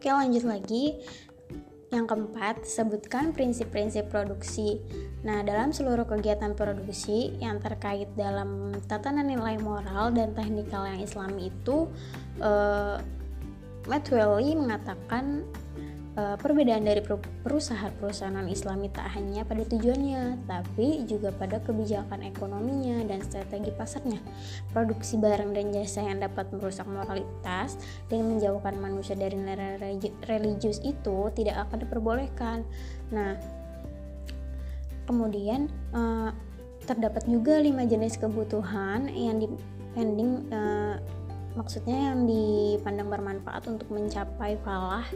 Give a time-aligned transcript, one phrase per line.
[0.00, 0.96] Oke, lanjut lagi.
[1.92, 4.80] Yang keempat, sebutkan prinsip-prinsip produksi.
[5.28, 11.52] Nah, dalam seluruh kegiatan produksi yang terkait dalam tatanan nilai moral dan teknikal yang islami
[11.52, 11.84] itu,
[12.40, 12.96] uh,
[13.84, 15.44] Matt Welly mengatakan
[16.14, 17.00] perbedaan dari
[17.46, 24.18] perusahaan-perusahaan non-islami tak hanya pada tujuannya, tapi juga pada kebijakan ekonominya dan strategi pasarnya.
[24.74, 27.78] Produksi barang dan jasa yang dapat merusak moralitas
[28.10, 29.78] dan menjauhkan manusia dari nilai
[30.26, 32.58] religius itu tidak akan diperbolehkan.
[33.14, 33.38] Nah,
[35.06, 36.34] kemudian uh,
[36.90, 40.98] terdapat juga lima jenis kebutuhan yang dipending uh,
[41.58, 45.06] maksudnya yang dipandang bermanfaat untuk mencapai falah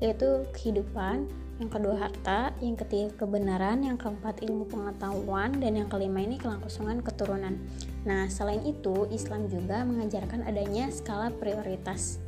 [0.00, 1.24] yaitu kehidupan,
[1.56, 7.00] yang kedua harta, yang ketiga kebenaran, yang keempat ilmu pengetahuan, dan yang kelima ini kelangsungan
[7.00, 7.56] keturunan.
[8.04, 12.20] Nah, selain itu, Islam juga mengajarkan adanya skala prioritas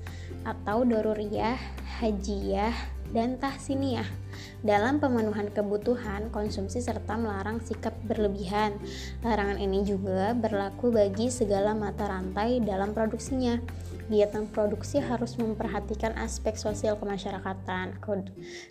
[0.48, 1.60] atau doruriyah,
[2.00, 2.72] hajiyah,
[3.12, 4.27] dan tahsiniyah
[4.62, 8.74] dalam pemenuhan kebutuhan, konsumsi serta melarang sikap berlebihan.
[9.22, 13.60] Larangan ini juga berlaku bagi segala mata rantai dalam produksinya
[14.08, 18.00] kegiatan produksi harus memperhatikan aspek sosial kemasyarakatan.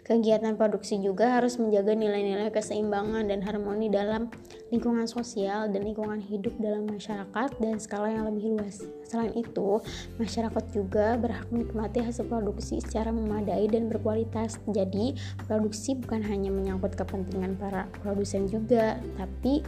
[0.01, 4.33] Kegiatan produksi juga harus menjaga nilai-nilai keseimbangan dan harmoni dalam
[4.73, 8.81] lingkungan sosial dan lingkungan hidup dalam masyarakat dan skala yang lebih luas.
[9.05, 9.77] Selain itu,
[10.17, 14.57] masyarakat juga berhak menikmati hasil produksi secara memadai dan berkualitas.
[14.73, 15.13] Jadi,
[15.45, 19.61] produksi bukan hanya menyangkut kepentingan para produsen juga, tapi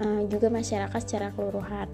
[0.00, 1.88] uh, juga masyarakat secara keseluruhan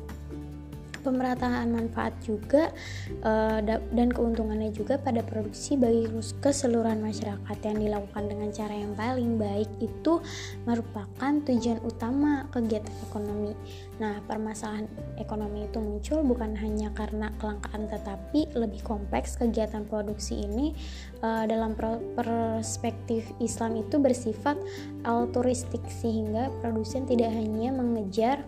[1.06, 2.74] pemerataan manfaat juga
[3.22, 3.62] uh,
[3.94, 6.10] dan keuntungannya juga pada produksi bagi
[6.42, 10.18] keseluruhan masyarakat yang dilakukan dengan cara yang paling baik itu
[10.66, 13.54] merupakan tujuan utama kegiatan ekonomi.
[14.02, 20.76] Nah, permasalahan ekonomi itu muncul bukan hanya karena kelangkaan tetapi lebih kompleks kegiatan produksi ini
[21.22, 21.72] uh, dalam
[22.18, 24.58] perspektif Islam itu bersifat
[25.06, 28.42] altruistik sehingga produsen tidak hanya mengejar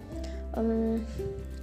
[0.58, 1.00] um,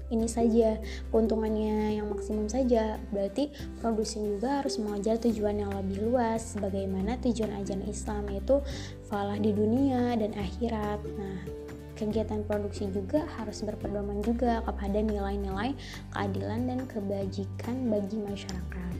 [0.09, 0.77] ini saja.
[1.09, 2.97] Keuntungannya yang maksimum saja.
[3.09, 3.49] Berarti
[3.81, 6.57] produksi juga harus mengejar tujuan yang lebih luas.
[6.57, 8.61] Bagaimana tujuan ajaran Islam yaitu
[9.07, 11.01] falah di dunia dan akhirat.
[11.17, 15.71] Nah kegiatan produksi juga harus berpedoman juga kepada nilai-nilai
[16.11, 18.93] keadilan dan kebajikan bagi masyarakat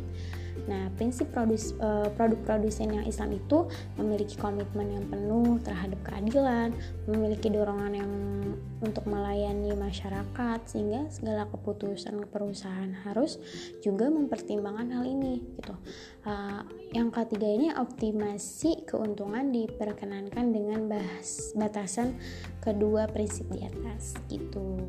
[0.66, 6.74] Nah, prinsip produs, uh, produk produsen yang Islam itu memiliki komitmen yang penuh terhadap keadilan,
[7.06, 8.12] memiliki dorongan yang
[8.84, 13.42] untuk melayani masyarakat sehingga segala keputusan perusahaan harus
[13.82, 15.76] juga mempertimbangkan hal ini gitu.
[16.26, 16.62] Uh,
[16.94, 22.18] yang ketiga ini optimasi keuntungan diperkenankan dengan bahas batasan
[22.62, 24.86] kedua prinsip di atas gitu.